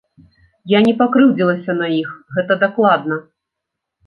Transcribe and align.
Я 0.71 0.79
не 0.87 0.93
пакрыўдзілася 1.01 1.75
на 1.83 1.91
іх, 1.99 2.09
гэта 2.39 2.59
дакладна. 2.65 3.21